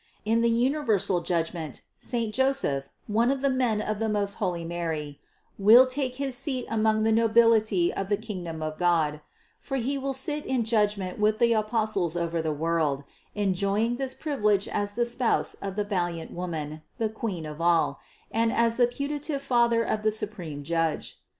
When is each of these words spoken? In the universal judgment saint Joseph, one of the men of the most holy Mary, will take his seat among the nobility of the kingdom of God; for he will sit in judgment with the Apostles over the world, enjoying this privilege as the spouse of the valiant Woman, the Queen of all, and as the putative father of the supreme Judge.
In 0.25 0.41
the 0.41 0.49
universal 0.49 1.21
judgment 1.21 1.83
saint 1.95 2.33
Joseph, 2.33 2.89
one 3.05 3.29
of 3.29 3.41
the 3.41 3.51
men 3.51 3.81
of 3.81 3.99
the 3.99 4.09
most 4.09 4.33
holy 4.41 4.65
Mary, 4.65 5.19
will 5.59 5.85
take 5.85 6.15
his 6.15 6.35
seat 6.35 6.65
among 6.71 7.03
the 7.03 7.11
nobility 7.11 7.93
of 7.93 8.09
the 8.09 8.17
kingdom 8.17 8.63
of 8.63 8.79
God; 8.79 9.21
for 9.59 9.77
he 9.77 9.99
will 9.99 10.15
sit 10.15 10.43
in 10.43 10.63
judgment 10.63 11.19
with 11.19 11.37
the 11.37 11.53
Apostles 11.53 12.17
over 12.17 12.41
the 12.41 12.51
world, 12.51 13.03
enjoying 13.35 13.97
this 13.97 14.15
privilege 14.15 14.67
as 14.67 14.95
the 14.95 15.05
spouse 15.05 15.53
of 15.61 15.75
the 15.75 15.83
valiant 15.85 16.31
Woman, 16.31 16.81
the 16.97 17.07
Queen 17.09 17.45
of 17.45 17.61
all, 17.61 17.99
and 18.31 18.51
as 18.51 18.77
the 18.77 18.87
putative 18.87 19.43
father 19.43 19.83
of 19.83 20.01
the 20.01 20.11
supreme 20.11 20.63
Judge. 20.63 21.19